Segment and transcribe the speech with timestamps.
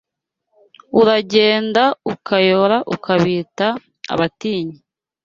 [1.01, 3.67] Uragenda ukayora Ukabita
[4.13, 4.77] abatinyi